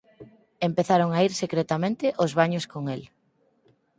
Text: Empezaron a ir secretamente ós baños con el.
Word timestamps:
Empezaron 0.67 1.09
a 1.13 1.19
ir 1.27 1.33
secretamente 1.43 2.05
ós 2.23 2.31
baños 2.39 2.65
con 2.73 2.83
el. 2.95 3.01